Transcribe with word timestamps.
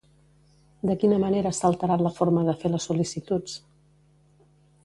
De 0.89 0.95
quina 1.03 1.19
manera 1.25 1.51
s'ha 1.57 1.69
alterat 1.69 2.03
la 2.07 2.13
forma 2.17 2.47
de 2.49 2.57
fer 2.65 2.73
les 2.77 2.91
sol·licituds? 2.91 3.63